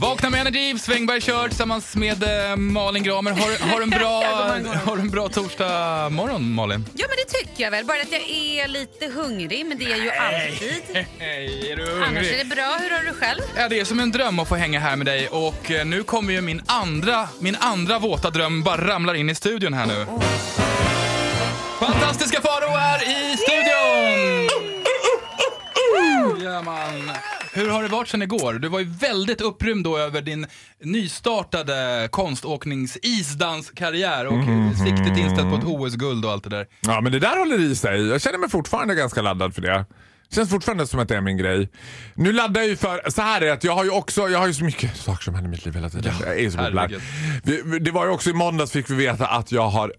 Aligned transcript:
Vakna 0.00 0.30
med 0.30 0.40
Energy, 0.40 0.78
Svängberg 0.78 1.20
kör 1.20 1.48
tillsammans 1.48 1.96
med 1.96 2.22
eh, 2.50 2.56
Malin 2.56 3.02
Gramer. 3.02 3.30
Har, 3.30 3.68
har, 3.72 3.80
en 3.82 3.90
bra, 3.90 4.24
har 4.84 4.96
en 4.96 5.10
bra 5.10 5.28
torsdag 5.28 6.08
morgon 6.10 6.52
Malin? 6.54 6.84
Ja 6.94 7.06
men 7.08 7.16
det 7.16 7.38
tycker 7.38 7.64
jag 7.64 7.70
väl. 7.70 7.84
Bara 7.84 8.00
att 8.02 8.12
jag 8.12 8.20
är 8.30 8.68
lite 8.68 9.06
hungrig, 9.06 9.66
men 9.66 9.78
det 9.78 9.84
är 9.84 9.88
jag 9.90 9.98
ju 9.98 10.10
alltid. 10.10 10.82
Hej, 11.18 11.70
är 11.72 11.76
du 11.76 11.82
Annars 11.92 12.02
är 12.02 12.06
hungrig? 12.06 12.38
det 12.38 12.54
bra. 12.54 12.76
Hur 12.80 12.90
har 12.90 13.02
du 13.04 13.14
själv? 13.14 13.40
Ja, 13.56 13.68
det 13.68 13.80
är 13.80 13.84
som 13.84 14.00
en 14.00 14.10
dröm 14.10 14.38
att 14.38 14.48
få 14.48 14.54
hänga 14.54 14.80
här 14.80 14.96
med 14.96 15.06
dig 15.06 15.28
och 15.28 15.70
eh, 15.70 15.86
nu 15.86 16.02
kommer 16.02 16.32
ju 16.32 16.40
min 16.40 16.62
andra, 16.66 17.28
min 17.38 17.56
andra 17.60 17.98
våta 17.98 18.30
dröm 18.30 18.62
bara 18.62 18.86
ramlar 18.86 19.14
in 19.14 19.30
i 19.30 19.34
studion 19.34 19.72
här 19.74 19.86
nu. 19.86 20.06
Fantastiska 21.80 22.40
Faro 22.40 22.76
är 22.76 23.02
i 23.02 23.36
studion! 23.36 24.48
Ja, 26.44 26.62
man. 26.62 27.07
Hur 27.58 27.70
har 27.70 27.82
det 27.82 27.88
varit 27.88 28.08
sen 28.08 28.22
igår? 28.22 28.54
Du 28.54 28.68
var 28.68 28.78
ju 28.78 28.84
väldigt 28.84 29.40
upprymd 29.40 29.84
då 29.84 29.98
över 29.98 30.22
din 30.22 30.46
nystartade 30.84 32.08
konståknings 32.12 32.98
isdanskarriär 33.02 34.26
och 34.26 34.44
siktet 34.76 35.18
inställt 35.18 35.50
på 35.50 35.56
ett 35.56 35.64
OS-guld 35.64 36.24
och 36.24 36.30
allt 36.32 36.44
det 36.44 36.50
där. 36.50 36.66
Ja 36.80 37.00
men 37.00 37.12
det 37.12 37.18
där 37.18 37.38
håller 37.38 37.60
i 37.60 37.76
sig. 37.76 38.08
Jag 38.08 38.20
känner 38.20 38.38
mig 38.38 38.50
fortfarande 38.50 38.94
ganska 38.94 39.22
laddad 39.22 39.54
för 39.54 39.62
det. 39.62 39.86
Känns 40.30 40.50
fortfarande 40.50 40.86
som 40.86 41.00
att 41.00 41.08
det 41.08 41.16
är 41.16 41.20
min 41.20 41.36
grej. 41.36 41.68
Nu 42.14 42.32
laddar 42.32 42.60
jag 42.60 42.68
ju 42.68 42.76
för, 42.76 43.10
så 43.10 43.22
här 43.22 43.40
är 43.40 43.46
det, 43.46 43.52
att 43.52 43.64
jag 43.64 43.72
har 43.72 43.84
ju 43.84 43.90
också, 43.90 44.28
jag 44.28 44.38
har 44.38 44.46
ju 44.46 44.54
så 44.54 44.64
mycket 44.64 44.96
saker 44.96 45.24
som 45.24 45.34
händer 45.34 45.48
i 45.48 45.50
mitt 45.50 45.64
liv 45.64 45.74
hela 45.74 45.90
tiden. 45.90 46.12
Ja, 46.20 46.26
jag 46.26 46.40
är 46.40 46.50
så 46.50 46.58
populär. 46.58 47.80
Det 47.80 47.90
var 47.90 48.06
ju 48.06 48.10
också 48.12 48.30
i 48.30 48.32
måndags 48.32 48.72
fick 48.72 48.90
vi 48.90 48.94
veta 48.94 49.26
att 49.26 49.52
jag 49.52 49.68
har, 49.68 49.92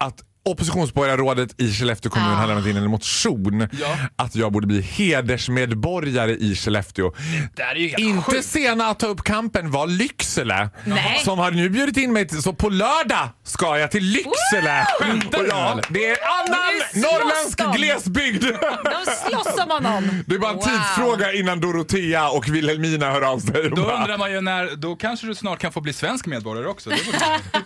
att 0.00 0.20
oppositionsborgarrådet 0.44 1.54
i 1.60 1.72
Skellefteå 1.72 2.10
kommun 2.10 2.28
har 2.34 2.46
lämnat 2.46 2.66
in 2.66 2.76
en 2.76 2.90
motion 2.90 3.68
Ja. 3.80 3.96
att 4.16 4.34
jag 4.36 4.52
borde 4.52 4.66
bli 4.66 4.80
hedersmedborgare 4.80 6.32
i 6.36 6.56
Skellefteå. 6.56 7.12
Det 7.56 7.62
här 7.62 7.74
är 7.74 7.78
ju 7.80 7.88
helt 7.88 7.98
Inte 8.00 8.22
sjukt. 8.30 8.44
sena 8.44 8.86
att 8.86 8.98
ta 8.98 9.06
upp 9.06 9.22
kampen 9.24 9.70
var 9.70 9.86
Lycksele 9.86 10.70
Nej. 10.84 11.20
som 11.24 11.38
har 11.38 11.50
nu 11.50 11.68
bjudit 11.68 11.96
in 11.96 12.12
mig 12.12 12.28
till, 12.28 12.42
så 12.42 12.52
på 12.52 12.68
lördag 12.68 13.28
ska 13.44 13.78
jag 13.78 13.90
till 13.90 14.04
Lycksele. 14.04 14.86
Skämtar 15.00 15.38
du, 15.38 15.46
ja, 15.48 15.80
det 15.90 16.06
är 16.06 16.16
annan 16.40 17.02
norrländsk 17.02 17.58
de. 17.58 17.72
glesbygd. 17.76 18.42
De 18.84 19.12
slåss 19.28 19.64
om 19.64 19.70
honom. 19.70 20.24
Det 20.26 20.34
är 20.34 20.38
bara 20.38 20.50
en 20.50 20.56
Wow. 20.56 20.64
tidsfråga 20.64 21.32
innan 21.32 21.60
Dorotea 21.60 22.28
och 22.28 22.48
Wilhelmina 22.48 23.10
hör 23.10 23.22
av 23.22 23.38
sig. 23.38 23.70
Då 23.70 23.76
bara, 23.76 23.96
undrar 24.00 24.18
man 24.18 24.32
ju 24.32 24.40
när, 24.40 24.76
då 24.76 24.96
kanske 24.96 25.26
du 25.26 25.34
snart 25.34 25.58
kan 25.58 25.72
få 25.72 25.80
bli 25.80 25.92
svensk 25.92 26.26
medborgare 26.26 26.66
också. 26.68 26.90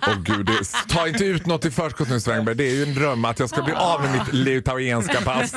Åh 0.06 0.14
gud, 0.22 0.46
det, 0.46 0.88
ta 0.94 1.08
inte 1.08 1.24
ut 1.24 1.46
något 1.46 1.64
i 1.64 1.70
förskott 1.70 2.08
nu 2.08 2.20
Svängberg. 2.20 2.56
Det 2.66 2.70
är 2.72 2.76
ju 2.76 2.82
en 2.82 2.94
dröm 2.94 3.24
att 3.24 3.38
jag 3.38 3.48
ska 3.48 3.62
bli 3.62 3.74
av 3.74 4.02
med 4.02 4.12
mitt 4.12 4.32
litauienska 4.32 5.20
pass. 5.20 5.54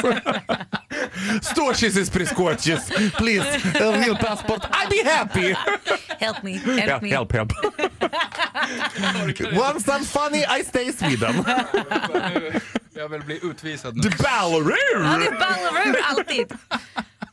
Stocis 1.41 2.09
priskortis, 2.09 2.91
please, 3.17 3.61
a 3.83 3.91
real 3.91 4.17
passport. 4.17 4.61
I'll 4.61 4.89
be 4.89 5.09
happy. 5.09 5.55
Help 6.19 6.43
me, 6.43 6.51
help 6.57 6.79
Help, 6.89 7.01
me. 7.01 7.09
help, 7.09 7.31
help. 7.31 7.51
Want 9.57 9.85
some 9.85 10.05
funny, 10.05 10.45
I 10.59 10.63
stay 10.65 10.87
i 10.89 10.93
Sweden. 10.93 11.45
Jag 12.95 13.09
vill 13.09 13.21
bli 13.21 13.39
utvisad 13.43 13.95
nu. 13.95 14.03
The 14.03 14.09
Ballaroo! 14.23 14.75
Ja, 14.93 15.17
det 15.17 15.31
ballar 15.31 15.87
ur 15.87 15.97
alltid. 16.03 16.53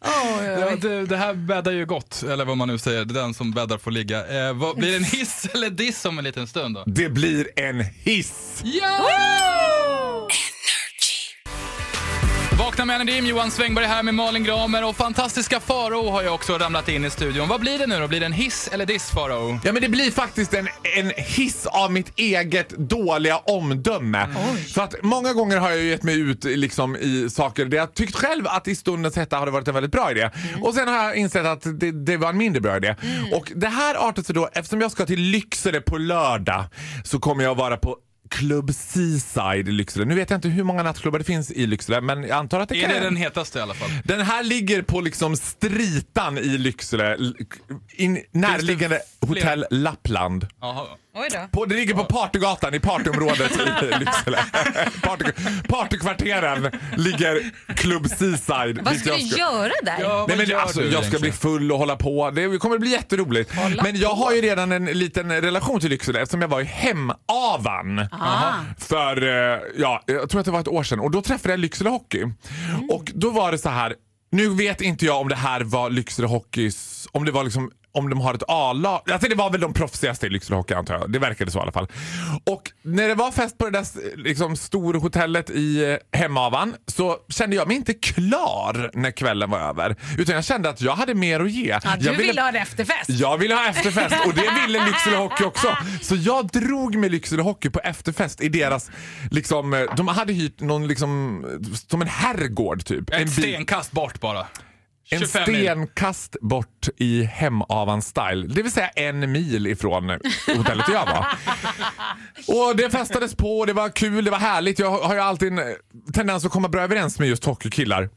Ja, 0.05 0.77
det, 0.80 1.06
det 1.06 1.16
här 1.16 1.34
bäddar 1.34 1.72
ju 1.72 1.86
gott, 1.86 2.22
eller 2.22 2.44
vad 2.44 2.56
man 2.56 2.68
nu 2.68 2.78
säger. 2.78 3.05
Den 3.05 3.34
som 3.34 3.52
bäddar 3.52 3.78
får 3.78 3.90
ligga. 3.90 4.46
Eh, 4.48 4.52
vad, 4.52 4.77
blir 4.77 4.90
det 4.90 4.96
en 4.96 5.05
hiss 5.05 5.48
eller 5.55 5.70
diss 5.70 6.05
om 6.05 6.18
en 6.18 6.24
liten 6.24 6.46
stund 6.46 6.74
då? 6.74 6.83
Det 6.86 7.08
blir 7.08 7.48
en 7.56 7.80
hiss. 7.80 8.62
Ja! 8.64 9.55
Med 12.86 13.01
Energy, 13.01 13.29
Johan 13.29 13.51
Svängberg 13.51 13.86
här 13.86 14.02
med 14.02 14.14
Malin 14.14 14.45
Gramer 14.45 14.85
och 14.85 14.97
fantastiska 14.97 15.61
Farao 15.61 16.11
har 16.11 16.23
ju 16.23 16.29
också 16.29 16.58
ramlat 16.58 16.89
in 16.89 17.05
i 17.05 17.11
studion. 17.11 17.48
Vad 17.48 17.61
blir 17.61 17.79
det 17.79 17.86
nu 17.86 18.01
då? 18.01 18.08
Blir 18.08 18.20
det 18.20 18.27
en 18.27 18.33
hiss 18.33 18.69
eller 18.73 18.86
diss 18.86 19.11
Farao? 19.11 19.61
Ja 19.64 19.73
men 19.73 19.83
det 19.83 19.89
blir 19.89 20.11
faktiskt 20.11 20.55
en, 20.55 20.69
en 20.96 21.13
hiss 21.17 21.67
av 21.67 21.92
mitt 21.92 22.13
eget 22.19 22.69
dåliga 22.69 23.36
omdöme. 23.36 24.29
För 24.75 24.83
att 24.83 24.95
många 25.02 25.33
gånger 25.33 25.57
har 25.57 25.70
jag 25.70 25.83
gett 25.83 26.02
mig 26.02 26.20
ut 26.20 26.45
liksom 26.45 26.96
i 26.96 27.30
saker 27.30 27.64
där 27.64 27.77
jag 27.77 27.95
tyckt 27.95 28.17
själv 28.17 28.46
att 28.46 28.69
i 28.69 28.75
stundens 28.75 29.17
hetta 29.17 29.36
har 29.36 29.46
det 29.46 29.52
varit 29.52 29.69
en 29.69 29.75
väldigt 29.75 29.92
bra 29.92 30.11
idé. 30.11 30.30
Och 30.63 30.75
sen 30.75 30.89
har 30.89 31.05
jag 31.05 31.17
insett 31.17 31.46
att 31.46 31.63
det, 31.80 31.92
det 31.92 32.17
var 32.17 32.29
en 32.29 32.36
mindre 32.36 32.61
bra 32.61 32.77
idé. 32.77 32.95
Och 33.33 33.52
det 33.57 33.69
här 33.69 34.08
artar 34.08 34.23
sig 34.23 34.35
då, 34.35 34.48
eftersom 34.52 34.80
jag 34.80 34.91
ska 34.91 35.07
till 35.07 35.20
Lycksele 35.20 35.80
på 35.80 35.98
lördag 35.98 36.64
så 37.05 37.19
kommer 37.19 37.45
jag 37.45 37.55
vara 37.55 37.77
på 37.77 37.96
Club 38.29 38.75
Seaside 38.75 39.69
i 39.69 39.73
Lycksele. 39.73 40.05
Nu 40.05 40.14
vet 40.14 40.31
jag 40.31 40.37
inte 40.39 40.48
hur 40.48 40.64
många 40.64 40.83
nattklubbar 40.83 41.19
det 41.19 41.25
finns 41.25 41.51
i 41.51 41.67
Lycksele 41.67 42.01
men 42.01 42.23
jag 42.23 42.31
antar 42.31 42.61
att 42.61 42.69
det 42.69 42.77
Är 42.77 42.81
kan... 42.89 42.91
det 42.91 43.01
den 43.01 43.17
hetaste 43.17 43.59
i 43.59 43.63
alla 43.63 43.75
fall? 43.75 43.91
Den 44.05 44.20
här 44.20 44.42
ligger 44.45 44.83
på 44.83 45.01
liksom 45.01 45.37
stritan 45.37 46.39
i 46.39 46.59
Lycksele, 46.59 47.19
in, 47.97 48.23
närliggande 48.33 49.01
hotell 49.20 49.67
Lappland. 49.70 50.47
Jaha. 50.61 50.87
Oj 51.18 51.28
då. 51.32 51.38
På, 51.50 51.64
det 51.64 51.74
ligger 51.74 51.94
på 51.94 52.04
Partygatan 52.04 52.74
i 52.74 52.80
partyområdet 52.80 53.52
i 53.82 53.98
Lycksele. 53.98 54.44
Party, 55.02 55.24
partykvarteren 55.68 56.70
ligger 56.96 57.50
Club 57.74 58.08
Seaside. 58.08 58.80
Vad 58.82 58.92
dit 58.92 59.00
ska 59.00 59.10
jag 59.10 59.18
du 59.18 59.24
göra 59.38 59.72
där? 59.82 59.96
Ja, 60.00 60.08
vad 60.18 60.28
Nej, 60.28 60.36
men 60.36 60.46
gör 60.46 60.60
alltså, 60.60 60.80
du 60.80 60.88
jag 60.88 61.04
ska 61.04 61.18
bli 61.18 61.32
full 61.32 61.72
och 61.72 61.78
hålla 61.78 61.96
på. 61.96 62.30
Det 62.30 62.58
kommer 62.58 62.78
bli 62.78 62.90
jätteroligt. 62.90 63.54
Hålla 63.54 63.82
men 63.82 63.96
jag 63.96 64.10
på? 64.10 64.16
har 64.16 64.32
ju 64.32 64.40
redan 64.40 64.72
en 64.72 64.84
liten 64.84 65.40
relation 65.42 65.80
till 65.80 65.90
Lycksele 65.90 66.20
eftersom 66.20 66.40
jag 66.40 66.48
var 66.48 66.60
i 66.60 66.64
Hemavan. 66.64 68.08
För, 68.78 69.22
eh, 69.22 69.60
ja, 69.77 70.02
jag 70.06 70.30
tror 70.30 70.40
att 70.40 70.44
det 70.44 70.52
var 70.52 70.60
ett 70.60 70.68
år 70.68 70.83
sedan. 70.83 71.00
Och 71.00 71.10
då 71.10 71.22
träffade 71.22 71.52
jag 71.52 71.60
Lycksele 71.60 71.90
Hockey. 71.90 72.22
Och 72.90 73.10
då 73.14 73.30
var 73.30 73.52
det 73.52 73.58
så 73.58 73.68
här. 73.68 73.94
Nu 74.30 74.48
vet 74.48 74.80
inte 74.80 75.06
jag 75.06 75.20
om 75.20 75.28
det 75.28 75.36
här 75.36 75.60
var 75.60 75.90
Lycksele 75.90 76.28
Hockeys, 76.28 77.08
om 77.12 77.24
det 77.24 77.33
var 77.33 77.44
liksom 77.44 77.70
om 77.96 78.11
de 78.11 78.20
har 78.20 78.34
ett 78.34 78.42
A-lag. 78.48 79.11
Alltså 79.11 79.29
det 79.29 79.34
var 79.34 79.51
väl 79.51 79.61
de 79.61 79.73
proffsigaste 79.73 80.27
i 80.27 80.30
Lycksele 80.30 80.57
Hockey 80.57 80.74
antar 80.74 80.95
jag. 80.95 81.12
Det 81.12 81.18
verkade 81.18 81.51
så 81.51 81.58
i 81.58 81.62
alla 81.62 81.73
fall. 81.73 81.89
Och 82.45 82.62
när 82.83 83.08
det 83.08 83.14
var 83.14 83.30
fest 83.33 83.58
på 83.58 83.64
det 83.64 83.70
där 83.70 83.86
liksom, 84.17 84.57
stora 84.57 84.98
hotellet 84.98 85.51
i 85.51 85.98
eh, 86.12 86.18
Hemavan 86.20 86.74
så 86.86 87.17
kände 87.29 87.57
jag 87.57 87.68
mig 87.68 87.77
inte 87.77 87.95
klar 87.95 88.90
när 88.95 89.11
kvällen 89.11 89.51
var 89.51 89.58
över. 89.61 89.96
Utan 90.18 90.34
jag 90.34 90.45
kände 90.45 90.68
att 90.68 90.80
jag 90.80 90.92
hade 90.96 91.14
mer 91.14 91.40
att 91.40 91.51
ge. 91.52 91.79
Ja, 91.84 91.96
du 91.98 92.07
jag 92.07 92.12
ville 92.14 92.40
ha 92.40 92.48
en 92.48 92.57
efterfest. 92.57 93.11
jag 93.11 93.39
ville 93.39 93.55
ha 93.55 93.68
efterfest 93.68 94.27
och 94.27 94.34
det 94.34 94.51
ville 94.67 94.84
Lycksele 94.86 95.17
Hockey 95.17 95.45
också. 95.45 95.77
Så 96.02 96.17
jag 96.17 96.46
drog 96.46 96.96
med 96.96 97.11
Lycksele 97.13 97.42
Hockey 97.42 97.70
på 97.70 97.80
efterfest 97.80 98.40
i 98.40 98.48
deras, 98.48 98.90
liksom, 99.30 99.74
eh, 99.74 99.83
de 99.96 100.08
hade 100.08 100.33
hyrt 100.33 100.61
någon 100.61 100.86
liksom, 100.89 101.45
som 101.90 102.02
en 102.02 102.08
herrgård 102.08 102.84
typ. 102.84 103.11
Ett 103.11 103.18
bit- 103.18 103.33
stenkast 103.33 103.92
bort 103.92 104.20
bara. 104.20 104.46
En 105.11 105.18
25 105.20 105.52
mil. 105.52 105.64
stenkast 105.64 106.36
bort 106.40 106.89
i 106.96 107.22
Hemavan-style. 107.24 108.55
Det 108.55 108.62
vill 108.62 108.72
säga 108.72 108.89
en 108.89 109.33
mil 109.33 109.67
ifrån 109.67 110.08
hotellet 110.56 110.86
jag 110.89 111.06
var. 111.06 111.27
Och 112.68 112.77
det 112.77 112.90
festades 112.90 113.34
på, 113.34 113.64
det 113.64 113.72
var 113.72 113.89
kul, 113.89 114.24
det 114.24 114.30
var 114.30 114.39
härligt. 114.39 114.78
Jag 114.78 114.90
har 114.90 115.14
ju 115.14 115.20
alltid 115.20 115.52
en 115.52 115.58
eh, 115.58 115.64
tendens 116.12 116.45
att 116.45 116.52
komma 116.52 116.68
bra 116.68 116.83
överens 116.83 117.18
med 117.18 117.28
just 117.28 117.45
hockeykillar. 117.45 118.08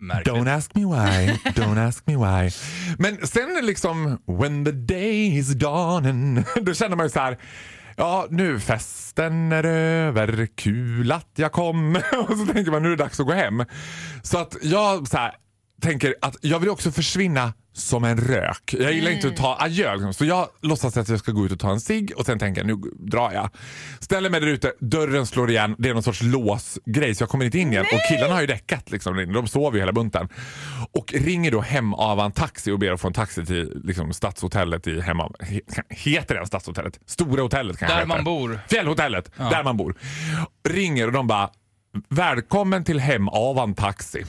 Märkligt. 0.00 0.34
Don't 0.34 0.56
ask 0.56 0.74
me 0.74 0.84
why, 0.84 1.38
don't 1.44 1.88
ask 1.88 2.06
me 2.06 2.16
why. 2.16 2.50
Men 2.98 3.26
sen 3.26 3.58
liksom, 3.62 4.18
when 4.26 4.64
the 4.64 4.72
day 4.72 5.38
is 5.38 5.54
dawning, 5.54 6.44
då 6.62 6.74
känner 6.74 6.96
man 6.96 7.06
ju 7.06 7.10
så 7.10 7.20
här. 7.20 7.38
Ja, 7.96 8.26
nu 8.30 8.60
festen 8.60 9.52
är 9.52 9.64
över, 9.64 10.48
kul 10.54 11.12
att 11.12 11.30
jag 11.36 11.52
kom. 11.52 11.96
Och 12.28 12.38
så 12.38 12.46
tänker 12.46 12.70
man 12.70 12.82
nu 12.82 12.88
är 12.88 12.96
det 12.96 13.02
dags 13.02 13.20
att 13.20 13.26
gå 13.26 13.32
hem. 13.32 13.64
Så 14.22 14.38
att 14.38 14.56
jag 14.62 15.08
så 15.08 15.16
här, 15.16 15.32
tänker 15.80 16.14
att 16.22 16.36
jag 16.40 16.58
vill 16.58 16.68
också 16.68 16.90
försvinna 16.90 17.52
som 17.72 18.04
en 18.04 18.16
rök. 18.16 18.74
Jag 18.78 18.92
gillar 18.92 19.10
inte 19.10 19.28
att 19.28 19.36
ta 19.36 19.56
adjö. 19.60 19.92
Liksom. 19.94 20.14
Så 20.14 20.24
jag 20.24 20.48
låtsas 20.62 20.96
att 20.96 21.08
jag 21.08 21.18
ska 21.18 21.32
gå 21.32 21.46
ut 21.46 21.52
och 21.52 21.58
ta 21.58 21.70
en 21.70 21.80
cigg 21.80 22.12
och 22.16 22.26
sen 22.26 22.38
tänker 22.38 22.60
jag 22.60 22.66
nu 22.66 22.90
drar 22.98 23.32
jag. 23.32 23.50
Ställer 24.00 24.30
mig 24.30 24.40
där 24.40 24.46
ute, 24.46 24.72
dörren 24.80 25.26
slår 25.26 25.50
igen, 25.50 25.74
det 25.78 25.88
är 25.88 25.94
någon 25.94 26.02
sorts 26.02 26.22
låsgrej 26.22 27.14
så 27.14 27.22
jag 27.22 27.28
kommer 27.28 27.44
inte 27.44 27.58
in 27.58 27.72
igen. 27.72 27.86
Och 27.92 28.00
killarna 28.08 28.34
har 28.34 28.40
ju 28.40 28.46
däckat 28.46 28.90
liksom, 28.90 29.32
de 29.32 29.48
sover 29.48 29.76
ju 29.76 29.80
hela 29.80 29.92
bunten. 29.92 30.28
Och 30.92 31.12
ringer 31.12 31.50
då 31.50 31.60
hem 31.60 31.94
av 31.94 32.20
en 32.20 32.32
taxi 32.32 32.70
och 32.70 32.78
ber 32.78 32.92
att 32.92 33.00
få 33.00 33.08
en 33.08 33.14
taxi 33.14 33.46
till 33.46 33.80
liksom, 33.84 34.12
Stadshotellet 34.12 34.86
i 34.86 35.00
hemma. 35.00 35.30
He, 35.40 35.60
heter 35.88 36.34
det 36.34 36.46
Stadshotellet? 36.46 37.00
Stora 37.06 37.42
hotellet 37.42 37.78
kanske 37.78 37.94
Där 37.96 38.02
heter. 38.02 38.08
man 38.08 38.24
bor. 38.24 38.60
Fjällhotellet, 38.68 39.30
där 39.36 39.64
man 39.64 39.76
bor. 39.76 39.94
Ringer 40.68 41.06
och 41.06 41.12
de 41.12 41.26
bara 41.26 41.50
Välkommen 42.08 42.84
till 42.84 43.00
Hemavan 43.00 43.74
Taxi. 43.74 44.24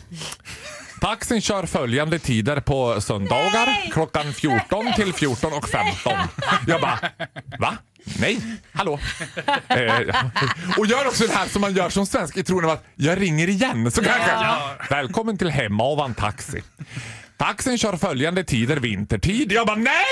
Taxin 1.02 1.42
kör 1.42 1.66
följande 1.66 2.20
tider 2.20 2.60
på 2.60 3.02
söndagar 3.02 3.92
klockan 3.92 4.34
14 4.34 4.94
till 4.96 5.14
14 5.14 5.54
och 5.54 5.70
15. 5.70 6.14
Jag 6.68 6.82
bara, 6.82 7.00
va? 7.60 7.78
Nej, 8.20 8.42
hallå. 8.74 9.00
eh, 9.68 9.78
ja. 9.82 10.32
och 10.78 10.86
gör 10.86 11.08
också 11.08 11.28
det 11.28 11.34
här 11.34 11.48
som 11.48 11.62
man 11.62 11.74
gör 11.74 11.90
som 11.90 12.06
svensk 12.06 12.38
i 12.38 12.44
tron 12.44 12.70
att 12.70 12.84
jag 12.96 13.22
ringer 13.22 13.48
igen. 13.48 13.92
Så 13.92 14.04
kanske, 14.04 14.32
Välkommen 14.90 15.38
till 15.38 15.50
hemma 15.50 15.84
av 15.84 16.00
en 16.00 16.14
taxi. 16.14 16.62
Taxin 17.38 17.78
kör 17.78 17.98
följande 17.98 18.44
tider 18.44 18.78
vintertid. 18.78 19.52
Jag 19.52 19.68
bara 19.68 19.78
nej! 19.78 20.04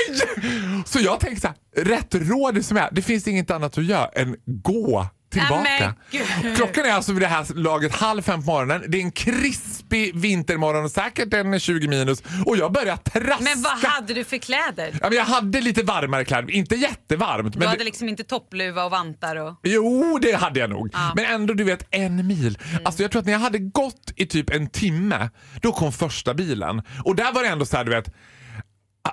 Så 0.85 0.99
jag 0.99 1.19
tänkte 1.19 1.41
så 1.41 1.47
här, 1.47 1.85
rätt 1.85 2.15
råd 2.15 2.65
som 2.65 2.77
är, 2.77 2.89
det 2.91 3.01
finns 3.01 3.27
inget 3.27 3.51
annat 3.51 3.77
att 3.77 3.85
göra 3.85 4.07
än 4.07 4.35
gå 4.45 5.07
tillbaka. 5.29 5.63
men 5.79 5.93
gud. 6.11 6.55
Klockan 6.55 6.85
är 6.85 6.91
alltså 6.91 7.11
vid 7.13 7.21
det 7.21 7.27
här 7.27 7.53
laget 7.55 7.95
halv 7.95 8.21
fem 8.21 8.43
på 8.43 8.51
morgonen. 8.51 8.83
Det 8.87 8.97
är 8.97 9.01
en 9.01 9.11
krispig 9.11 10.15
vintermorgon, 10.15 10.89
säkert 10.89 11.33
en 11.33 11.59
20 11.59 11.87
minus 11.87 12.23
och 12.45 12.57
jag 12.57 12.71
börjar 12.71 12.97
traska. 12.97 13.43
Men 13.43 13.61
vad 13.61 13.91
hade 13.91 14.13
du 14.13 14.23
för 14.23 14.37
kläder? 14.37 14.99
Ja, 15.01 15.09
men 15.09 15.17
jag 15.17 15.25
hade 15.25 15.61
lite 15.61 15.83
varmare 15.83 16.25
kläder, 16.25 16.51
inte 16.51 16.75
jättevarmt. 16.75 17.53
Du 17.53 17.59
Men 17.59 17.67
hade 17.67 17.79
det, 17.79 17.83
liksom 17.83 18.09
inte 18.09 18.23
toppluva 18.23 18.83
och 18.83 18.91
vantar 18.91 19.35
och... 19.35 19.59
Jo, 19.63 20.19
det 20.21 20.33
hade 20.33 20.59
jag 20.59 20.69
nog. 20.69 20.89
Ja. 20.93 20.99
Mm. 20.99 21.13
Men 21.15 21.25
ändå, 21.25 21.53
du 21.53 21.63
vet, 21.63 21.87
en 21.91 22.27
mil. 22.27 22.57
Alltså 22.85 23.01
jag 23.01 23.11
tror 23.11 23.19
att 23.19 23.25
när 23.25 23.33
jag 23.33 23.39
hade 23.39 23.59
gått 23.59 24.13
i 24.15 24.25
typ 24.25 24.49
en 24.49 24.69
timme, 24.69 25.29
då 25.61 25.71
kom 25.71 25.91
första 25.91 26.33
bilen. 26.33 26.81
Och 27.03 27.15
där 27.15 27.31
var 27.33 27.43
det 27.43 27.49
ändå 27.49 27.65
så 27.65 27.77
här, 27.77 27.83
du 27.83 27.91
vet, 27.91 28.13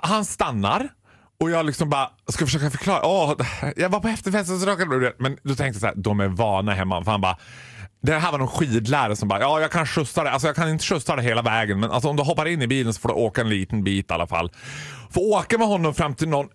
han 0.01 0.25
stannar 0.25 0.89
och 1.39 1.51
jag 1.51 1.65
liksom 1.65 1.89
bara 1.89 2.09
ska 2.27 2.45
försöka 2.45 2.69
förklara. 2.69 3.05
Åh, 3.05 3.33
jag 3.75 3.89
var 3.89 3.99
på 3.99 4.07
efterfesten 4.07 4.59
så 4.59 4.65
råkade. 4.65 5.13
Men 5.19 5.37
då 5.43 5.55
tänkte 5.55 5.65
jag 5.65 5.75
så 5.75 5.87
här, 5.87 5.95
de 5.95 6.19
är 6.19 6.27
vana 6.27 6.73
hemma. 6.73 7.03
För 7.03 7.11
han 7.11 7.21
bara, 7.21 7.37
det 8.01 8.13
här 8.13 8.31
var 8.31 8.39
någon 8.39 8.47
skidlärare 8.47 9.15
som 9.15 9.27
bara, 9.27 9.39
ja 9.39 9.61
jag 9.61 9.71
kan 9.71 9.87
skjutsa 9.87 10.23
dig. 10.23 10.33
Alltså 10.33 10.47
jag 10.47 10.55
kan 10.55 10.69
inte 10.69 10.85
skjutsa 10.85 11.15
dig 11.15 11.25
hela 11.25 11.41
vägen 11.41 11.79
men 11.79 11.91
alltså, 11.91 12.09
om 12.09 12.15
du 12.15 12.23
hoppar 12.23 12.45
in 12.45 12.61
i 12.61 12.67
bilen 12.67 12.93
så 12.93 13.01
får 13.01 13.09
du 13.09 13.15
åka 13.15 13.41
en 13.41 13.49
liten 13.49 13.83
bit 13.83 14.11
i 14.11 14.13
alla 14.13 14.27
fall. 14.27 14.51
Får 15.11 15.21
åka 15.21 15.57
med 15.57 15.67
honom 15.67 15.93
fram 15.93 16.15
till 16.15 16.29
någon 16.29 16.47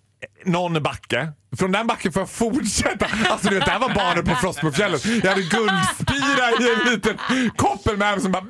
någon 0.44 0.82
backe. 0.82 1.32
Från 1.56 1.72
den 1.72 1.86
backen 1.86 2.12
får 2.12 2.22
jag 2.22 2.30
fortsätta. 2.30 3.06
Alltså 3.30 3.48
du 3.48 3.54
vet, 3.54 3.64
det 3.64 3.70
här 3.70 3.78
var 3.78 3.94
barnen 3.94 4.24
på 4.24 4.34
Frostmofjället. 4.34 5.04
Jag 5.04 5.30
hade 5.30 5.42
guldspira 5.42 6.50
i 6.60 6.72
en 6.72 6.92
liten 6.92 7.16
koppel 7.56 7.96
med 7.96 8.12
mig 8.12 8.20
som 8.20 8.32
bara... 8.32 8.44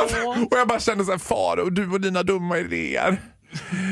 Alltså, 0.00 0.16
och 0.26 0.58
jag 0.58 0.68
bara 0.68 0.80
kände 0.80 1.04
så 1.04 1.10
här, 1.10 1.18
far 1.18 1.56
och 1.56 1.72
du 1.72 1.90
och 1.90 2.00
dina 2.00 2.22
dumma 2.22 2.58
idéer. 2.58 3.18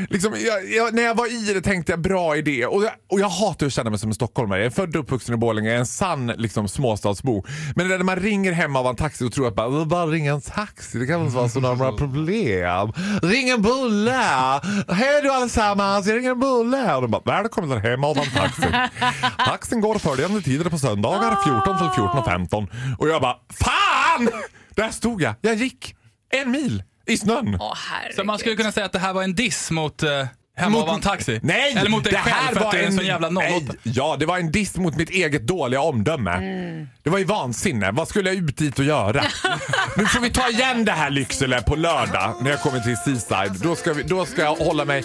Liksom, 0.09 0.33
jag, 0.45 0.71
jag, 0.71 0.93
när 0.93 1.03
jag 1.03 1.15
var 1.15 1.49
i 1.49 1.53
det 1.53 1.61
tänkte 1.61 1.91
jag 1.91 2.01
bra 2.01 2.37
idé. 2.37 2.65
Och 2.65 2.83
jag, 2.83 2.91
och 3.11 3.19
jag 3.19 3.29
hatar 3.29 3.65
att 3.65 3.73
känna 3.73 3.89
mig 3.89 3.99
som 3.99 4.09
en 4.09 4.15
stockholmare. 4.15 4.59
Jag 4.59 4.65
är 4.65 4.69
född 4.69 4.95
och 4.95 5.03
uppvuxen 5.03 5.35
i 5.35 5.37
Borlänge, 5.37 5.67
jag 5.69 5.75
är 5.75 5.79
en 5.79 5.85
sann 5.85 6.27
liksom, 6.27 6.67
småstadsbo. 6.67 7.45
Men 7.75 7.87
det 7.87 7.93
där 7.93 7.97
när 7.97 8.05
man 8.05 8.15
ringer 8.15 8.51
hem 8.51 8.75
av 8.75 8.87
en 8.87 8.95
taxi 8.95 9.25
och 9.25 9.31
tror 9.31 9.47
att 9.47 9.55
bara, 9.55 9.85
bara 9.85 10.05
ringa 10.05 10.33
en 10.33 10.41
taxi, 10.41 10.99
det 10.99 11.07
kan 11.07 11.15
väl 11.15 11.25
inte 11.25 11.37
vara 11.37 11.49
så 11.49 11.59
några 11.59 11.91
problem. 11.91 12.91
Ring 13.21 13.49
en 13.49 13.61
bulle! 13.61 14.61
Hej 14.89 15.21
du 15.21 15.31
allesammans, 15.31 16.07
jag 16.07 16.17
ringer 16.17 16.31
en 16.31 16.39
bulle. 16.39 16.95
Och 16.95 17.01
de 17.01 17.11
bara, 17.11 17.21
välkommen 17.25 17.81
hem 17.81 18.03
av 18.03 18.17
en 18.17 18.29
taxi. 18.29 18.67
Taxin 19.37 19.81
går 19.81 19.99
följande 19.99 20.41
tider 20.41 20.69
på 20.69 20.77
söndagar 20.77 21.37
14 21.43 21.77
till 21.77 22.01
14.15. 22.01 22.95
Och 22.97 23.09
jag 23.09 23.21
bara, 23.21 23.35
fan! 23.49 24.29
Där 24.75 24.89
stod 24.89 25.21
jag, 25.21 25.35
jag 25.41 25.55
gick 25.55 25.95
en 26.29 26.51
mil 26.51 26.83
i 27.07 27.17
snön. 27.17 27.57
Åh. 27.59 27.77
Så 28.15 28.23
man 28.23 28.39
skulle 28.39 28.55
kunna 28.55 28.71
säga 28.71 28.85
att 28.85 28.91
det 28.91 28.99
här 28.99 29.13
var 29.13 29.23
en 29.23 29.35
diss 29.35 29.71
mot 29.71 30.03
uh, 30.03 30.09
Hemma 30.55 30.77
Mot- 30.77 30.89
av 30.89 30.95
en 30.95 31.01
taxi? 31.01 31.39
Nej! 31.43 31.73
Eller 31.77 31.89
mot 31.89 32.03
dig 32.03 32.13
det 32.13 32.19
själv 32.19 32.35
här 32.35 32.53
för 32.53 32.59
var 32.59 32.65
att 32.65 32.71
du 32.71 32.77
är 32.77 32.85
en 32.85 32.93
sån 32.93 33.05
jävla 33.05 33.29
nej, 33.29 33.63
08. 33.67 33.73
Ja, 33.83 34.15
det 34.19 34.25
var 34.25 34.37
en 34.37 34.51
diss 34.51 34.77
mot 34.77 34.95
mitt 34.95 35.09
eget 35.09 35.47
dåliga 35.47 35.81
omdöme. 35.81 36.31
Mm. 36.31 36.87
Det 37.03 37.09
var 37.09 37.17
ju 37.17 37.25
vansinne. 37.25 37.91
Vad 37.91 38.07
skulle 38.07 38.29
jag 38.29 38.49
ut 38.49 38.57
dit 38.57 38.79
och 38.79 38.85
göra? 38.85 39.23
nu 39.97 40.05
får 40.05 40.19
vi 40.19 40.29
ta 40.29 40.49
igen 40.49 40.85
det 40.85 40.91
här 40.91 41.09
Lycksele 41.09 41.61
på 41.61 41.75
lördag 41.75 42.35
när 42.41 42.49
jag 42.49 42.61
kommer 42.61 42.79
till 42.79 42.97
Seaside. 42.97 43.53
Då 43.63 43.75
ska, 43.75 43.93
vi, 43.93 44.03
då 44.03 44.25
ska 44.25 44.41
jag 44.41 44.55
hålla 44.55 44.85
mig... 44.85 45.03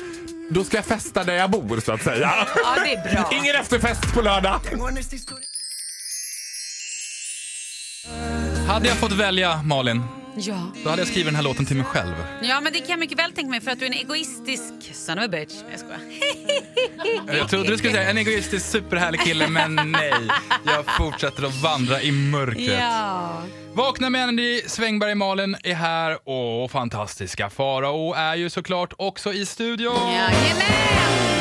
Då 0.50 0.64
ska 0.64 0.76
jag 0.76 0.84
festa 0.84 1.24
där 1.24 1.34
jag 1.34 1.50
bor 1.50 1.80
så 1.80 1.92
att 1.92 2.02
säga. 2.02 2.32
Ja, 2.56 2.76
det 2.84 2.92
är 2.92 3.14
bra. 3.14 3.30
Ingen 3.32 3.56
efterfest 3.56 4.14
på 4.14 4.22
lördag. 4.22 4.60
Hade 8.66 8.88
jag 8.88 8.96
fått 8.96 9.12
välja 9.12 9.62
Malin, 9.62 10.02
Ja. 10.40 10.72
då 10.84 10.90
hade 10.90 11.02
jag 11.02 11.08
skrivit 11.08 11.26
den 11.26 11.36
här 11.36 11.42
låten 11.42 11.66
till 11.66 11.76
mig 11.76 11.84
själv. 11.84 12.14
ja, 12.42 12.60
men 12.60 12.72
det 12.72 12.78
kan 12.78 12.88
jag 12.88 12.98
mycket 12.98 13.18
väl 13.18 13.32
tänka 13.32 13.50
mig 13.50 13.60
för 13.60 13.70
att 13.70 13.78
du 13.78 13.84
är 13.86 13.90
en 13.90 13.98
egoistisk 13.98 14.72
son 14.94 15.18
of 15.18 15.24
a 15.24 15.28
bitch. 15.28 15.54
Jag 15.70 15.80
skojar. 15.80 16.00
Jag 17.38 17.48
trodde 17.50 17.68
du 17.70 17.78
skulle 17.78 17.92
säga 17.92 18.10
en 18.10 18.18
egoistisk 18.18 18.66
superhärlig 18.66 19.20
kille, 19.20 19.48
men 19.48 19.74
nej. 19.92 20.12
Jag 20.66 20.84
fortsätter 20.96 21.42
att 21.46 21.54
vandra 21.62 22.02
i 22.02 22.12
mörkret. 22.12 22.78
Ja. 22.80 23.42
Vakna 23.72 24.10
med 24.10 24.22
Andy 24.24 24.60
Svängberg 24.66 25.14
Malin 25.14 25.56
är 25.62 25.74
här 25.74 26.28
och 26.28 26.70
fantastiska 26.70 27.50
Farao 27.50 28.14
är 28.14 28.34
ju 28.34 28.50
såklart 28.50 28.92
också 28.96 29.32
i 29.32 29.46
studion. 29.46 30.12
Jajamän! 30.12 31.37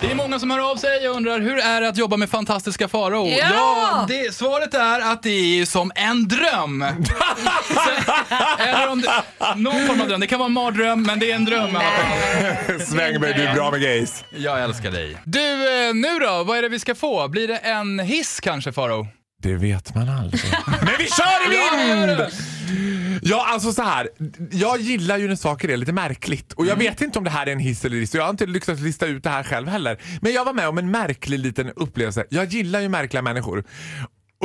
Det 0.00 0.10
är 0.10 0.14
många 0.14 0.38
som 0.38 0.50
hör 0.50 0.70
av 0.70 0.76
sig 0.76 1.08
och 1.08 1.16
undrar 1.16 1.40
hur 1.40 1.58
är 1.58 1.80
det 1.80 1.88
att 1.88 1.96
jobba 1.96 2.16
med 2.16 2.30
fantastiska 2.30 2.88
Farao? 2.88 3.28
Ja! 3.28 4.04
det, 4.08 4.34
svaret 4.34 4.74
är 4.74 5.00
att 5.12 5.22
det 5.22 5.60
är 5.60 5.64
som 5.66 5.92
en 5.94 6.28
dröm. 6.28 6.82
Eller 8.58 8.88
om 8.88 9.00
det, 9.00 9.10
någon 9.56 9.86
form 9.86 10.00
av 10.00 10.08
dröm. 10.08 10.20
Det 10.20 10.26
kan 10.26 10.38
vara 10.38 10.46
en 10.46 10.52
mardröm, 10.52 11.02
men 11.02 11.18
det 11.18 11.30
är 11.30 11.34
en 11.34 11.44
dröm 11.44 11.70
i 11.70 11.76
alla 11.76 11.80
fall. 11.80 12.80
Svängberg, 12.80 13.32
du 13.32 13.42
är 13.42 13.54
bra 13.54 13.70
med 13.70 13.80
gays. 13.82 14.24
Jag 14.36 14.62
älskar 14.62 14.90
dig. 14.90 15.16
Du, 15.24 15.86
eh, 15.88 15.94
nu 15.94 16.18
då? 16.18 16.44
Vad 16.44 16.58
är 16.58 16.62
det 16.62 16.68
vi 16.68 16.78
ska 16.78 16.94
få? 16.94 17.28
Blir 17.28 17.48
det 17.48 17.56
en 17.56 17.98
hiss 17.98 18.40
kanske, 18.40 18.72
Farao? 18.72 19.06
Det 19.42 19.54
vet 19.54 19.94
man 19.94 20.08
aldrig. 20.08 20.42
Men 20.66 20.94
vi 20.98 21.06
kör 21.06 21.46
i 21.46 21.88
vind! 21.88 22.20
Ja, 23.22 23.46
alltså 23.48 23.72
så 23.72 23.82
här. 23.82 24.08
Jag 24.50 24.80
gillar 24.80 25.18
ju 25.18 25.28
när 25.28 25.36
saker 25.36 25.68
är 25.68 25.76
lite 25.76 25.92
märkligt. 25.92 26.52
Och 26.52 26.66
jag 26.66 26.76
vet 26.76 27.00
inte 27.00 27.18
om 27.18 27.24
det 27.24 27.30
här 27.30 27.46
är 27.46 27.52
en 27.52 27.58
hiss 27.58 27.84
eller 27.84 27.96
diss. 27.96 28.14
Jag 28.14 28.22
har 28.22 28.30
inte 28.30 28.46
lyckats 28.46 28.80
lista 28.80 29.06
ut 29.06 29.22
det 29.22 29.30
här 29.30 29.42
själv 29.42 29.68
heller. 29.68 30.00
Men 30.20 30.32
jag 30.32 30.44
var 30.44 30.52
med 30.52 30.68
om 30.68 30.78
en 30.78 30.90
märklig 30.90 31.38
liten 31.38 31.70
upplevelse. 31.76 32.24
Jag 32.30 32.44
gillar 32.46 32.80
ju 32.80 32.88
märkliga 32.88 33.22
människor. 33.22 33.64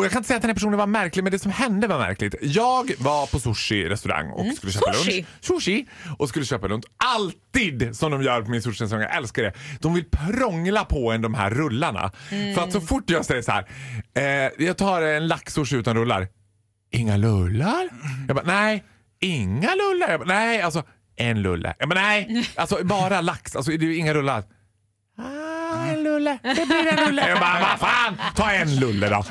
Och 0.02 0.06
jag 0.06 0.12
kan 0.12 0.20
inte 0.20 0.28
säga 0.28 0.36
att 0.36 0.42
den 0.42 0.50
här 0.50 0.56
personen 0.56 0.78
var 0.78 0.88
märklig, 0.88 1.24
men 1.24 1.32
det 1.32 1.40
som 1.40 1.52
hände 1.52 1.88
var 1.88 2.00
märkligt. 2.00 2.36
Jag 2.42 2.92
var 2.98 3.28
på 3.28 3.40
sushi-restaurang 3.40 4.32
och 4.32 4.46
skulle 4.56 4.72
köpa 4.72 4.94
Sushi? 4.94 5.16
lunch. 5.16 5.26
Sushi! 5.42 5.86
Och 6.18 6.30
skulle 6.30 6.46
köpa 6.46 6.68
lunch. 6.68 6.86
Alltid 6.98 7.96
som 7.96 8.12
de 8.12 8.24
gör 8.24 8.42
på 8.42 8.52
min 8.52 8.62
sushi-restaurang. 8.62 9.02
Jag 9.02 9.16
älskar 9.16 9.44
det. 9.44 9.54
De 9.80 9.94
vill 9.94 10.06
prångla 10.12 10.86
på 10.86 11.12
en 11.12 11.22
de 11.22 11.34
här 11.34 11.50
rullarna. 11.50 12.12
För 12.56 12.62
att 12.64 12.72
så 12.72 12.82
fort 12.82 13.10
jag 13.10 13.26
säger 13.26 13.42
så 13.42 13.52
här. 13.52 13.66
Eh, 14.14 14.66
jag 14.66 14.78
tar 14.78 15.02
en 15.02 15.28
laxsushi 15.28 15.76
utan 15.76 15.98
rullar. 15.98 16.28
Inga 16.92 17.18
lullar? 17.18 17.90
Jag 18.28 18.36
bara, 18.36 18.46
nej. 18.46 18.84
Inga 19.20 19.70
lullar? 19.76 20.10
Jag 20.12 20.20
bara, 20.20 20.28
nej, 20.36 20.62
alltså 20.62 20.84
en 21.16 21.42
lulle. 21.42 21.74
Jag 21.80 21.90
bara, 21.90 22.02
nej. 22.02 22.48
Alltså 22.56 22.84
bara 22.84 23.22
lax. 23.22 23.56
Alltså 23.56 23.72
det 23.72 23.86
är 23.86 23.98
inga 23.98 24.14
rullar. 24.14 24.44
Ah, 25.74 25.88
en 25.88 26.04
lulle. 26.04 26.40
Det 26.44 26.66
blir 26.68 26.88
en 26.88 27.06
lulle. 27.06 27.26
Jag 27.30 27.40
bara, 27.40 27.60
vad 27.60 27.80
fan, 27.90 28.18
ta 28.36 28.52
en 28.52 28.80
lulle 28.80 29.10
då. 29.10 29.26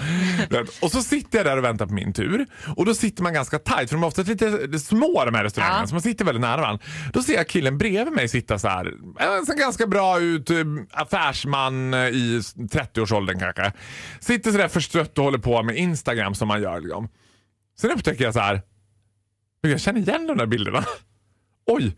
Och 0.82 0.90
så 0.90 1.02
sitter 1.02 1.38
jag 1.38 1.46
där 1.46 1.56
och 1.56 1.64
väntar 1.64 1.86
på 1.86 1.92
min 1.92 2.12
tur. 2.12 2.46
Och 2.76 2.86
då 2.86 2.94
sitter 2.94 3.22
man 3.22 3.32
ganska 3.34 3.58
tajt 3.58 3.88
för 3.90 3.96
de 3.96 4.02
är 4.02 4.06
ofta 4.06 4.22
lite 4.22 4.78
små 4.78 5.24
de 5.24 5.34
här 5.34 5.44
restaurangerna 5.44 5.80
Ja. 5.82 5.86
så 5.86 5.94
man 5.94 6.02
sitter 6.02 6.24
väldigt 6.24 6.40
nära 6.40 6.56
varandra. 6.60 6.84
Då 7.12 7.22
ser 7.22 7.34
jag 7.34 7.48
killen 7.48 7.78
bredvid 7.78 8.12
mig 8.14 8.28
sitta 8.28 8.58
så 8.58 8.68
här. 8.68 8.92
Han 9.18 9.46
ser 9.46 9.54
ganska 9.54 9.86
bra 9.86 10.20
ut, 10.20 10.50
eh, 10.50 10.56
affärsman 10.92 11.94
eh, 11.94 12.00
i 12.00 12.40
30-årsåldern 12.56 13.38
kanske. 13.38 13.72
Sitter 14.20 14.50
sådär 14.52 14.68
förstrött 14.68 15.18
och 15.18 15.24
håller 15.24 15.38
på 15.38 15.62
med 15.62 15.76
Instagram 15.76 16.34
som 16.34 16.48
man 16.48 16.62
gör. 16.62 16.80
Liksom. 16.80 17.08
Sen 17.80 17.90
upptäcker 17.90 18.24
jag 18.24 18.34
så 18.34 18.40
här. 18.40 18.62
Jag 19.60 19.80
känner 19.80 20.00
igen 20.00 20.26
de 20.26 20.36
där 20.38 20.46
bilderna. 20.46 20.84
Oj! 21.66 21.96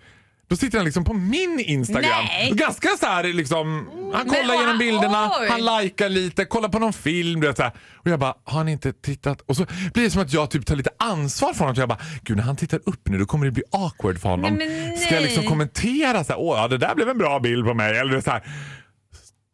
Då 0.53 0.57
sitter 0.57 0.79
han 0.79 0.85
liksom 0.85 1.05
på 1.05 1.13
min 1.13 1.61
Instagram. 1.61 2.25
Nej. 2.25 2.51
Ganska 2.55 2.89
så 3.01 3.07
här 3.07 3.25
liksom. 3.25 3.89
Han 4.15 4.29
kollar 4.29 4.55
igenom 4.55 4.79
bilderna, 4.79 5.31
oj. 5.41 5.49
han 5.49 5.83
likar 5.83 6.09
lite, 6.09 6.45
kollar 6.45 6.69
på 6.69 6.79
någon 6.79 6.93
film. 6.93 7.41
Du 7.41 7.47
vet, 7.47 7.57
så 7.57 7.63
här. 7.63 7.73
Och 7.95 8.11
jag 8.11 8.21
bara, 8.21 8.35
har 8.45 8.59
han 8.59 8.69
inte 8.69 8.93
tittat? 8.93 9.41
Och 9.41 9.57
så 9.57 9.67
blir 9.95 10.05
det 10.05 10.11
som 10.11 10.23
att 10.23 10.33
jag 10.33 10.51
typ 10.51 10.67
tar 10.67 10.77
lite 10.77 10.91
ansvar 10.99 11.53
för 11.53 11.59
honom. 11.65 11.75
Jag 11.79 11.89
bara, 11.89 11.99
gud 12.23 12.37
när 12.37 12.45
han 12.45 12.57
tittar 12.57 12.81
upp 12.87 13.09
nu 13.09 13.19
då 13.19 13.27
kommer 13.27 13.47
det 13.47 13.53
bli 13.53 13.63
awkward 13.71 14.21
för 14.21 14.29
honom. 14.29 14.55
Nej, 14.55 14.89
men 14.89 14.99
Ska 14.99 15.15
jag 15.15 15.23
liksom 15.23 15.41
nej. 15.41 15.49
kommentera 15.49 16.25
så 16.25 16.33
här, 16.33 16.41
åh 16.41 16.59
ja 16.59 16.69
det 16.69 16.79
där 16.79 16.95
blev 16.95 17.09
en 17.09 17.19
bra 17.19 17.41
bild 17.41 17.67
på 17.67 17.75
mig. 17.75 17.99
Eller 17.99 18.21
så 18.21 18.31
här. 18.31 18.43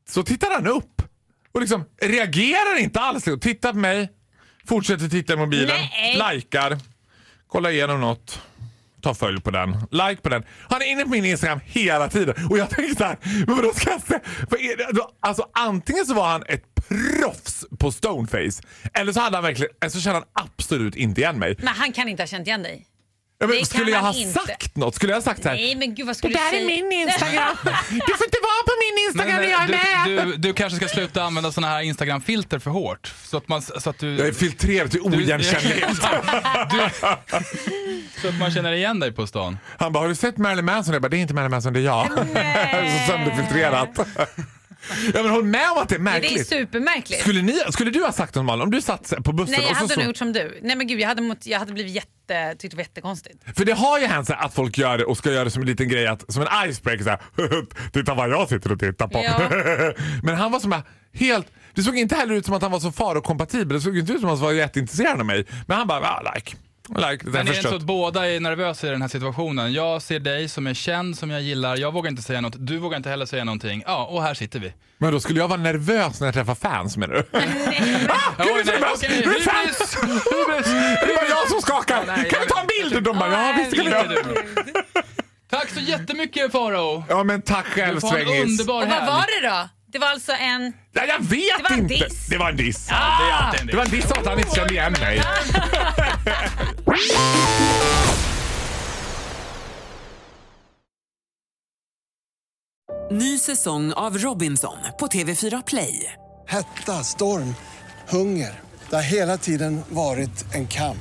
Så 0.08 0.22
tittar 0.22 0.54
han 0.54 0.66
upp 0.66 1.02
och 1.52 1.60
liksom 1.60 1.84
reagerar 2.02 2.78
inte 2.78 3.00
alls. 3.00 3.26
Och 3.26 3.42
tittar 3.42 3.72
på 3.72 3.78
mig, 3.78 4.08
fortsätter 4.68 5.08
titta 5.08 5.32
i 5.32 5.36
mobilen, 5.36 5.76
Nej. 5.90 6.34
likar, 6.34 6.78
kollar 7.48 7.70
igenom 7.70 8.00
något. 8.00 8.40
Ta 9.08 9.14
följ 9.14 9.40
på 9.40 9.50
den, 9.50 9.70
like 9.90 10.16
på 10.22 10.28
den. 10.28 10.42
Han 10.70 10.82
är 10.82 10.86
inne 10.86 11.02
på 11.02 11.08
min 11.10 11.24
Instagram 11.24 11.60
hela 11.64 12.08
tiden 12.08 12.34
och 12.50 12.58
jag 12.58 12.70
tänker 12.70 12.94
såhär, 12.94 13.16
men 13.46 13.56
vadå 13.56 13.72
ska 13.74 13.90
jag 13.90 14.00
säga? 14.02 14.20
Är 14.50 14.76
det? 14.76 14.92
Då- 14.92 15.10
Alltså 15.20 15.46
antingen 15.52 16.06
så 16.06 16.14
var 16.14 16.28
han 16.28 16.42
ett 16.48 16.62
proffs 16.88 17.64
på 17.78 17.92
stoneface 17.92 18.62
eller 18.94 19.12
så 19.12 19.20
hade 19.20 19.36
han 19.36 19.44
verkligen, 19.44 19.72
eller 19.80 19.90
så 19.90 20.00
kände 20.00 20.22
han 20.34 20.44
absolut 20.56 20.96
inte 20.96 21.20
igen 21.20 21.38
mig. 21.38 21.54
Men 21.58 21.68
han 21.68 21.92
kan 21.92 22.08
inte 22.08 22.22
ha 22.22 22.26
känt 22.28 22.46
igen 22.46 22.62
dig. 22.62 22.86
Ja, 23.40 23.47
men 23.47 23.57
Det 23.59 23.66
skulle 23.66 23.90
jag 23.90 24.00
ha 24.00 24.14
inte. 24.14 24.33
sagt 24.40 24.76
något? 24.76 24.95
Skulle 24.95 25.12
jag 25.12 25.16
ha 25.16 25.23
sagt 25.23 25.42
så 25.42 25.49
här, 25.49 25.57
Nej 25.57 25.75
men 25.76 25.95
gud 25.95 26.07
vad 26.07 26.14
det 26.14 26.18
skulle 26.18 26.35
där 26.35 26.50
du 26.50 26.57
är 26.57 26.66
säga? 26.66 26.83
min 26.83 26.92
Instagram. 26.92 27.57
Du 27.90 28.14
får 28.16 28.26
inte 28.26 28.38
vara 28.42 28.62
på 28.66 28.73
min 28.85 29.07
Instagram 29.09 29.37
när 29.42 29.50
jag 29.50 29.62
är 29.62 29.66
du, 30.07 30.14
med. 30.16 30.26
du, 30.26 30.37
du 30.37 30.52
kanske 30.52 30.76
ska 30.76 30.88
sluta 30.88 31.23
använda 31.23 31.52
såna 31.52 31.66
här 31.66 31.80
Instagram-filter 31.83 32.59
för 32.59 32.71
hårt. 32.71 33.12
Så 33.25 33.37
att, 33.37 33.49
man, 33.49 33.62
så 33.62 33.90
att, 33.90 33.99
du, 33.99 34.16
Jag 34.16 34.26
är 34.28 34.33
filtrerad 34.33 34.90
till 34.90 35.00
oigenkännlighet. 35.02 35.97
så 38.23 38.28
att 38.28 38.38
man 38.38 38.50
känner 38.50 38.73
igen 38.73 39.00
dig 39.00 39.12
på 39.12 39.26
stan. 39.26 39.59
Han 39.78 39.92
bara, 39.92 40.00
har 40.04 40.09
du 40.09 40.14
sett 40.14 40.37
Marilyn 40.37 40.64
Manson? 40.64 40.92
Jag 40.92 41.02
bara, 41.02 41.09
det 41.09 41.16
är 41.16 41.21
inte 41.21 41.35
Marilyn 41.35 41.50
Manson, 41.50 41.73
det 41.73 41.80
är 41.80 41.85
jag. 41.85 42.07
så 43.07 43.12
sönderfiltrerat. 43.12 43.88
Ja, 45.14 45.23
men 45.23 45.30
håll 45.30 45.44
med 45.44 45.70
om 45.70 45.78
att 45.78 45.88
det 45.88 45.94
är 45.94 45.99
Det 45.99 46.11
är 46.11 46.20
märkligt. 46.20 46.49
supermärkligt. 46.49 47.20
Skulle, 47.20 47.42
ni, 47.42 47.61
skulle 47.70 47.90
du 47.90 48.04
ha 48.04 48.12
sagt 48.12 48.35
något 48.35 48.44
Malin, 48.44 48.62
om 48.62 48.70
du 48.70 48.80
satt 48.80 49.12
på 49.25 49.32
bussen 49.32 49.54
Nej, 49.58 49.62
jag 49.62 49.70
och 49.70 49.76
så, 49.76 49.82
hade 49.82 49.94
så 49.94 50.00
nog 50.00 50.08
gjort 50.08 50.16
som 50.16 50.32
du. 50.32 50.58
Nej 50.62 50.76
men 50.76 50.87
gud, 50.87 51.00
jag 51.00 51.08
hade, 51.08 51.23
mot, 51.23 51.47
jag 51.47 51.58
hade 51.58 51.73
blivit 51.73 51.92
jätte, 51.92 52.54
tyckt 52.58 52.70
det 52.70 52.76
var 52.76 52.82
jättekonstigt. 52.82 53.37
För 53.56 53.64
det 53.64 53.73
har 53.73 53.99
ju 53.99 54.06
hänt 54.06 54.26
så 54.26 54.32
här 54.32 54.44
att 54.47 54.54
folk 54.54 54.78
gör 54.78 54.99
det 54.99 55.04
och 55.04 55.16
ska 55.18 55.32
göra 55.32 55.44
det 55.44 55.50
som 55.50 55.62
en 55.62 55.68
liten 55.68 55.88
grej, 55.88 56.06
att, 56.06 56.32
som 56.32 56.42
en 56.42 56.70
icebreaker. 56.70 57.04
Så 57.04 57.11
här, 57.11 57.20
Titta 57.92 58.14
vad 58.14 58.30
jag 58.30 58.49
sitter 58.49 58.73
och 58.73 58.80
tittar 58.80 59.08
på. 59.08 59.18
Ja. 59.25 59.92
Men 60.23 60.35
han 60.35 60.52
var 60.52 60.61
som 60.61 60.73
här, 60.73 60.82
helt... 61.14 61.47
Det 61.75 61.82
såg 61.82 61.97
inte 61.97 62.14
heller 62.16 62.35
ut 62.35 62.47
som 62.47 62.54
att 62.54 62.62
han 62.62 62.70
var 62.70 62.80
så 62.80 62.92
farokompatibel. 62.92 63.68
Det 63.76 63.80
såg 63.80 63.99
inte 63.99 64.12
ut 64.12 64.20
som 64.20 64.30
att 64.30 64.38
han 64.38 64.44
var 64.47 64.52
jätteintresserad 64.52 65.20
av 65.20 65.26
mig. 65.26 65.47
Men 65.66 65.76
han 65.78 65.87
bara, 65.87 66.00
ah, 66.00 66.32
like. 66.35 66.56
Like 66.97 67.25
det 67.25 67.30
Men 67.30 67.49
är 67.49 67.54
inte 67.57 67.68
så 67.68 67.76
att 67.76 67.83
båda 67.83 68.28
är 68.30 68.40
nervösa 68.40 68.87
i 68.87 68.90
den 68.90 69.02
här 69.02 69.09
situationen? 69.09 69.73
Jag 69.73 70.02
ser 70.02 70.21
dig 70.21 70.49
som 70.49 70.66
är 70.66 70.75
känd, 70.75 71.18
som 71.18 71.30
jag 71.30 71.42
gillar. 71.42 71.76
Jag 71.76 71.92
vågar 71.92 72.11
inte 72.11 72.23
säga 72.23 72.40
något. 72.40 72.54
Du 72.59 72.78
vågar 72.78 72.97
inte 72.97 73.11
heller 73.11 73.26
säga 73.26 73.45
någonting. 73.45 73.83
Ja, 73.87 74.04
och 74.07 74.23
här 74.23 74.35
sitter 74.35 74.59
vi. 74.61 74.73
Men 74.99 75.12
då 75.12 75.21
skulle 75.21 75.40
jag 75.40 75.49
vara 75.49 75.61
nervös 75.61 76.21
när 76.21 76.26
jag 76.26 76.35
träffar 76.35 76.54
fans 76.54 76.97
menar 76.97 77.14
du? 77.14 77.21
ah, 78.09 78.45
gud, 78.45 78.47
Oj, 78.57 78.62
nej, 78.66 78.75
nervös! 78.80 78.90
okej, 78.97 79.23
Det 79.25 79.30
är 79.30 79.40
fans! 79.40 79.97
hybris! 80.02 80.66
Det 81.07 81.12
var 81.14 81.28
jag 81.30 81.49
som 81.50 81.61
skakar! 81.62 82.04
nej, 82.07 82.28
kan 82.30 82.40
vi 82.40 82.47
ta 82.49 82.61
en 82.61 82.66
bild? 82.90 83.02
De 83.04 83.18
bara, 83.18 83.33
ja 83.33 83.54
visst 83.59 83.75
kan 83.76 83.85
vi 83.85 83.90
göra. 83.90 84.23
Tack 85.50 85.68
så 85.71 85.80
jättemycket 85.80 86.52
Farao. 86.52 87.04
Ja 87.09 87.25
men 87.25 87.42
tack 87.42 87.66
själv 87.66 87.95
Du 87.95 88.00
får 88.00 88.18
en 88.18 88.26
Svängis. 88.26 88.45
underbar 88.61 88.83
Och 88.83 88.88
vad 88.88 89.07
var 89.07 89.42
det 89.42 89.49
då? 89.49 89.68
Det 89.98 90.00
var 90.00 90.10
alltså 90.10 90.32
en... 90.32 90.72
Ja, 90.92 91.02
jag 91.04 91.18
vet 91.18 91.56
Det 91.56 91.62
var 91.62 91.70
en 91.70 91.78
inte. 91.78 91.94
diss. 91.94 92.26
Det 92.26 92.38
var 92.38 92.48
en 92.50 92.56
diss. 92.56 92.86
Det 92.86 92.94
är 92.94 93.32
alltid 93.32 93.60
en 93.60 93.66
Det 93.66 93.76
var 93.76 93.84
en 93.84 93.90
diss 93.90 94.10
att 94.10 94.26
han 94.26 94.38
inte 94.38 94.54
kände 94.54 94.74
igen 94.74 94.92
mig. 95.00 95.22
Ny 103.10 103.38
säsong 103.38 103.92
av 103.92 104.18
Robinson 104.18 104.76
på 105.00 105.06
TV4 105.06 105.62
Play. 105.66 106.12
Hetta, 106.48 107.04
storm, 107.04 107.54
hunger. 108.08 108.60
Det 108.90 108.96
har 108.96 109.02
hela 109.02 109.38
tiden 109.38 109.80
varit 109.88 110.54
en 110.54 110.66
kamp. 110.66 110.98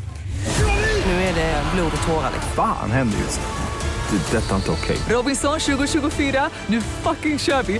Nu 1.06 1.12
är 1.12 1.36
det 1.36 1.64
blod 1.76 1.92
och 2.02 2.08
tårar. 2.08 2.32
Fan 2.56 2.92
händer 2.92 3.18
just 3.18 3.40
det. 3.42 4.18
Det 4.32 4.38
är 4.38 4.42
detta 4.42 4.56
inte 4.56 4.72
okej. 4.72 4.98
Robinson 5.10 5.60
2024, 5.60 6.50
nu 6.68 6.82
fucking 6.82 7.40
kör 7.40 7.64
vi! 7.64 7.80